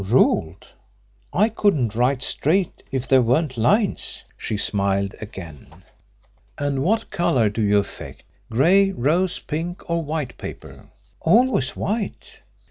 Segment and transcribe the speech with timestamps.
[0.03, 0.65] "Ruled.
[1.31, 5.83] I couldn't write straight if there weren't lines." She smiled again.
[6.57, 12.39] "And what colour do you affect grey, rose pink or white paper?" "Always white."